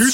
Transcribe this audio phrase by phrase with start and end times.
[0.00, 0.06] 今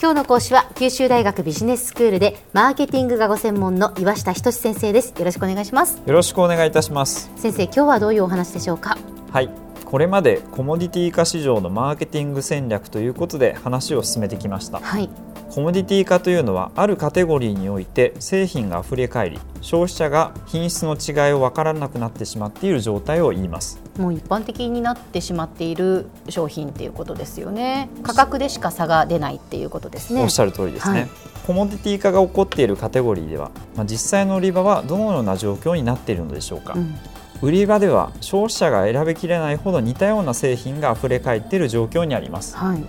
[0.00, 5.14] 日の講師は九州大学ビジネススクールでマーケティングがご専門の岩下仁先生です。
[5.16, 6.02] よろしくお願いします。
[6.04, 7.30] よろしくお願いいたします。
[7.36, 8.98] 先生今日はどういうお話でしょうか？
[9.30, 9.50] はい。
[9.84, 14.80] これまでコモディティ化市場のマーケティング戦略ということで話を進めてきました。
[14.80, 15.08] はい。
[15.48, 27.88] コモディティ化というのはあるカテゴリーにおいて製品が溢れ返り消費者が品質の違いを分からなくなってしまっている状態を言いますもう一般的になってしまっている商品っていうことですよね。
[28.02, 30.22] 価格でしか差が出ないっていうことですね。
[30.22, 31.08] おっしゃる通りですね、はい。
[31.46, 36.94] コモディティ化が起こっているカテゴリーでは、まあ、実際の売り場はどのような状況になっているのでしょうか、うん。
[37.42, 42.56] 売り場では消費者が選びきれないほど似たような製品が溢れ返っている状況にあります。
[42.56, 42.84] はい。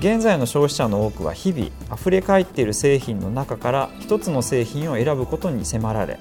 [0.00, 6.18] 現在の消費者の多くは日々溢れ返っている製品の中から一つの製品を選ぶことに迫られ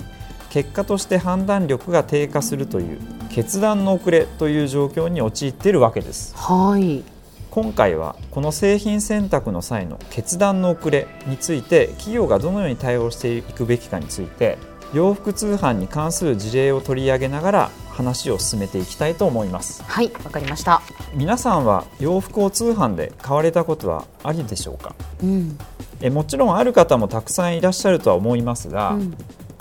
[0.54, 3.00] 結果として判断力が低下するという
[3.32, 6.36] 決断の遅れという状況に陥っているわけです。
[6.38, 7.04] はい。
[7.50, 14.60] 今回はこの製品選択の際の決断の遅れについて企業がどのように対応していくべきかについて
[14.94, 19.82] 洋服通販に関する事例を取り上げながら話を進めていきたいと思います。
[19.82, 20.84] はいわかりました。
[21.16, 24.94] 皆さんは洋服を通販で買われたことはありでしょうか？
[25.24, 25.58] うん。
[26.00, 29.18] えもちろんある方もたくさんいらっしゃるとは思いますが、うん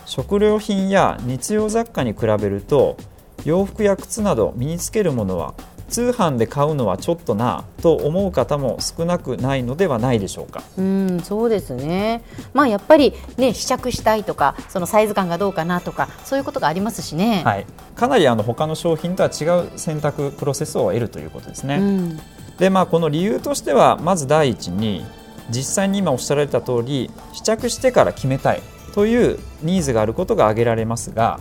[0.06, 2.96] 食料品や日用雑貨に比べると
[3.44, 5.54] 洋服や靴など身につけるものは
[5.92, 12.22] 通販で買うのはちょっとなと思う方も少なくないのではないでしょうかうん、そうですね。
[12.54, 17.42] まあやっぱりね試着したいとか、そのサイズ感がどうかなとか、そういうことがありますしね。
[17.44, 21.76] はい、かなりあの他の商品とは違う選択プロセスを得るということですね。
[21.76, 22.20] うん、
[22.56, 25.04] でまあこの理由としてはまず第一に
[25.50, 28.62] 実際に今おっしゃられた通り試着してから決めたい
[28.94, 31.40] というニーズがあることが挙げられますが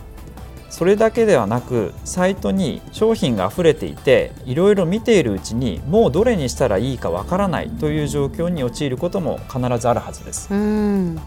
[0.72, 10.48] それだけではなくサイトに商品が溢れていていろいろ見ているうちにもうどれにしたらいいかわからないという状況に陥ることも必ずあるはずです。
[10.50, 11.20] うん、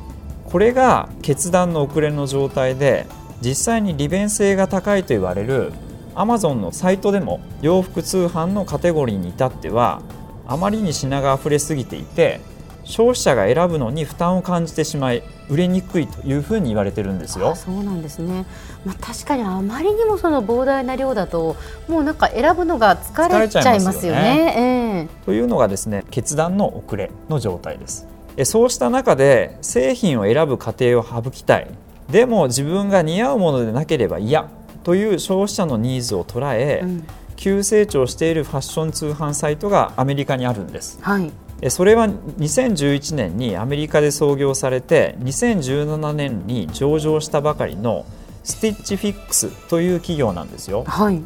[0.47, 3.07] これが決断の遅れの状態で
[3.43, 5.73] 実際に利便性が高いと言われる
[6.15, 10.01] Amazon のサイトでも洋服通販のカテゴリーに至っては
[10.47, 12.41] あまりに品が溢れすぎていて
[12.85, 17.57] 消費者が選ぶのに負担を感じてしまい売れにくいというふうに言われてるんですよあ。
[17.57, 18.47] そうなんですね。
[18.85, 21.57] まあ確かにあまりにもその膨大な量だと、
[21.89, 25.09] もうなんか選ぶのが疲れちゃいますよね。
[25.25, 28.07] というのがですね決断の遅れの状態です
[28.37, 31.69] えそうした中で製品を選ぶ過程を省きたい
[32.11, 34.49] でも自分が似合うものでなければ嫌
[34.83, 37.07] という消費者のニーズを捉え、ええうん、
[37.37, 41.33] 急成長しているファッション通販サイトがアメリカにあるんですはい。
[41.65, 48.05] えそれは2011年にアメリカで創業されて2017年に上場したばかりの
[48.43, 50.85] スティッチフィックスという企業なんですよ。
[50.87, 51.23] はい。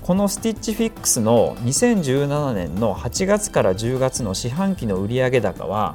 [0.00, 5.94] このスティッチフィックスの2017年の8月から10月の四半期の売上高は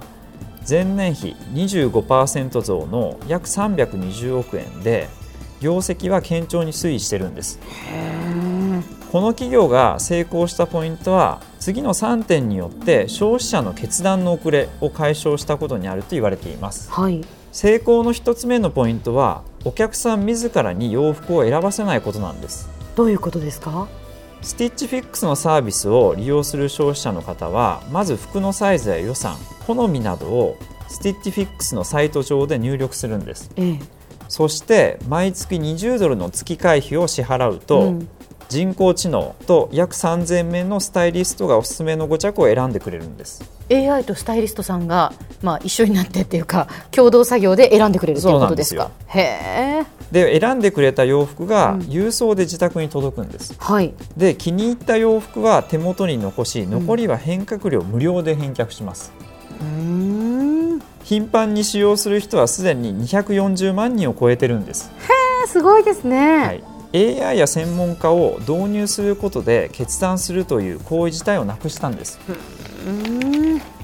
[0.70, 5.10] 前年比25%増の約320億円で
[5.60, 7.60] 業績は堅調に推移してるんです
[9.12, 17.24] この企業が成功したポイントは次の3点によって消費者の決断の遅れを解消したことにあると言われていますはい。
[17.54, 23.88] 成功の1つ目のポイントはお客さん自らに洋服を選ばせないことなんですどういうことですか？
[24.42, 30.58] スティッチフィックスのサービスを利用する消費者の方はまず服のサイズや予算好みなどを
[30.90, 33.80] スティッチフィックスのサイト上で入力するんですええ。
[34.30, 38.10] そして毎月20ドルの月会費を支払うと、うん
[38.50, 48.92] 人工知能と約3000名のスタイリストがおすすめの5着を選んでくれるんです AI とスタイリストさんがまあ一緒になってっていうか共同作業で選んでくれるということですか？
[49.08, 49.86] へえ。
[50.12, 53.94] で選んでくれた洋服がうん郵送で自宅に届くんですはい。
[54.16, 59.12] で気に入った洋服は手元に残し残りは返却料無料で返却します、
[59.60, 60.82] うーん。
[61.04, 64.90] 頻繁に使用する人はすでに240万人を超えてるんです、
[65.48, 66.38] すごいですね。
[66.38, 72.20] はい、AI や専門家を導入することで決断するという行為自体をなくしたんです。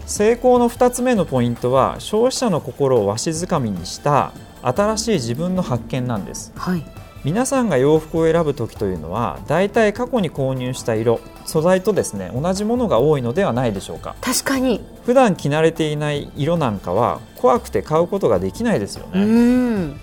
[0.06, 6.84] 成功の2つ目のポイントは消費者の心をわしづかみにした新しい自分の発見なんですはい。
[7.24, 14.84] 皆さんが洋服を選ぶ時というのは大体過去に購入した色素材とですね同じものが多いのではないでしょうか確かに。
[15.06, 20.00] 普段着慣れていない色なんかは怖くて買うことができないですようね、ん。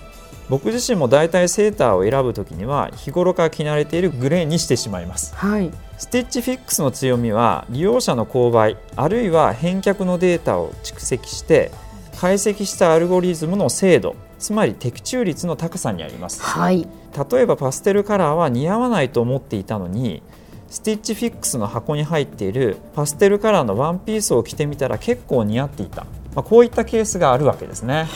[0.51, 5.71] 僕自身も大体セーターを選ぶ時には日頃から着慣れているグレーにしてしまいますはい。
[5.97, 11.71] スティッチフィックスの強みは利用者の購買あるいは返却のデータを蓄積して
[12.19, 16.89] 解析したアルゴリズムの精度つまり的中率の高さにありますはい。
[17.31, 20.21] 例えばパステルカラーは似合わないと思っていたのに
[20.69, 28.07] スティッチフィックスの箱に入っているパステルカラーのワンピースを着てみたら結構似合っていた、まあ、こういったケースがあるわけですね。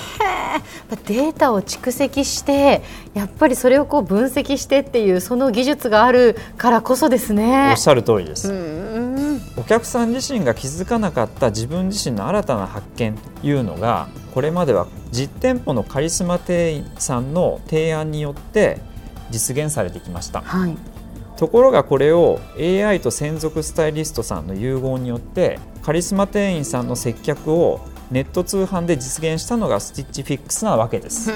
[1.07, 2.83] データを蓄積して
[3.15, 7.71] やっぱりそれをこう分析してっていうその技術があるからこそですね。
[7.71, 8.53] おっしゃる通りです。
[9.57, 18.81] お客さん自身が気づかなかった自分自身の新たな発見というのがこれまでは実店舗のカリスマ店員さんの提案によって
[19.31, 20.43] 実現されてきました。
[20.43, 20.77] はい
[21.37, 27.81] ところがこれを AI と専属スタイリストさんの融合によってカリスマ店員さんの接客を
[28.11, 31.33] ネット通販で実現したのがスティッチフィックスなわけです。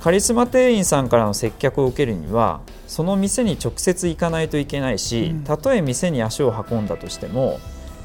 [0.00, 7.58] カリスマ店員さんからの接客を受けるにはその店に直接行かないといけないし、たとえ店に足を運んだとしても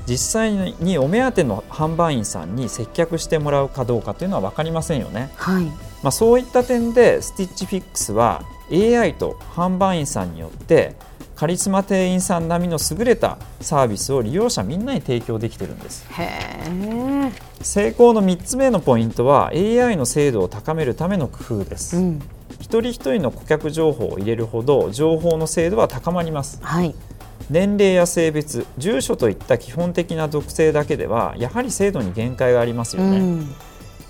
[0.07, 5.29] 実際にお目当ての販売員さんに接客してもらうかどうかというのは分かりませんよね。
[5.35, 5.65] はい。
[5.65, 5.73] ま
[6.05, 10.95] あ、そういった点でスティッチフィックスは AI と販売員さんによって
[11.39, 16.05] カリスマ店員さん並みの優れたサービスを利用者みんなに提供できてるんです。
[17.61, 22.21] 成功の3つ目のポイントは AI の精度を高めるための工夫です、うん、
[22.59, 26.93] 一人一人の顧客情報を入れるほど情報の精度は高まります、はい、
[27.49, 33.55] 年齢や性別住所といった基本的な属性だけではやはり精度に限界がありますよね、うん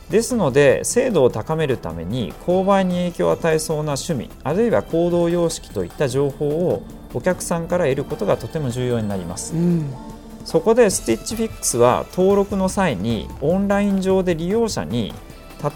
[0.09, 6.83] ですので精度を高めるために購買に影響を与えそうな趣味あるいは行動様式といった情報を
[7.13, 9.93] お客さんから得ることがとても重要になります、うん、
[10.45, 15.13] そこでスティッチフィックスは登録の際にオンライン上で利用者に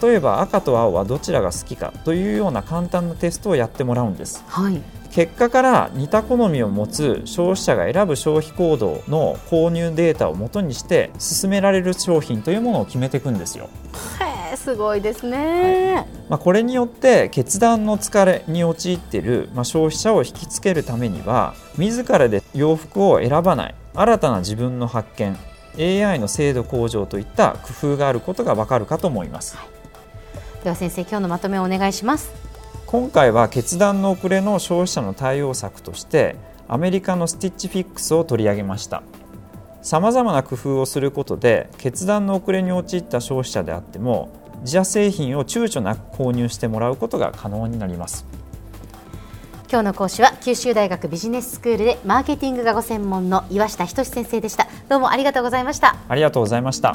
[0.02, 4.80] 例えば赤と青はどちらが好きかというような簡単なテストをやってもらうんです、はい、
[5.14, 13.70] 結果から似た好みを持つ消費者が選ぶ消費行動の購入データをもとにして進められる商品というものを決めていくんですよ。
[14.56, 25.36] すごいですね、はい、まあ、これによって決断の疲れに陥っている、まあ、消費者を引きつけるためには自らで洋服を選ばない新たな自分の発見
[26.06, 29.64] AI の精度向上といった工夫があることがわかるかと思います、は
[30.60, 32.53] い、では先生今日のまとめをお願いします
[32.94, 36.36] 今回は決断の遅れの消費者の対応策として
[36.68, 39.02] アメリカのスティッチフィックスを取り上げました。
[39.82, 44.30] さまざまな工夫をすることで決断の遅れに陥った消費者であっても
[44.60, 48.26] 自社製品を躊躇なく購入してもらうことが可能になります。
[49.68, 54.68] 今日の講師は九州大学ビジネススクールでマーケティングがご専門の岩下仁先生でした。
[54.88, 55.96] どうもありがとうございました。
[56.08, 56.94] ありがとうございました